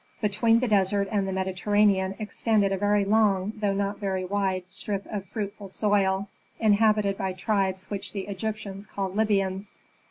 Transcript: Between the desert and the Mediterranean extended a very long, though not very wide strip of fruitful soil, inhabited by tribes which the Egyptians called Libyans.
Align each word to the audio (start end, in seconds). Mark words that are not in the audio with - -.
Between 0.19 0.61
the 0.61 0.67
desert 0.67 1.07
and 1.11 1.27
the 1.27 1.31
Mediterranean 1.31 2.15
extended 2.17 2.71
a 2.71 2.77
very 2.79 3.05
long, 3.05 3.53
though 3.57 3.75
not 3.75 3.99
very 3.99 4.25
wide 4.25 4.67
strip 4.71 5.05
of 5.05 5.27
fruitful 5.27 5.67
soil, 5.69 6.27
inhabited 6.59 7.19
by 7.19 7.33
tribes 7.33 7.91
which 7.91 8.11
the 8.11 8.21
Egyptians 8.25 8.87
called 8.87 9.15
Libyans. 9.15 9.75